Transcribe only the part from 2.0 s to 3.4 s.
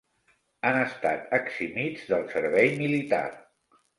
del servei militar.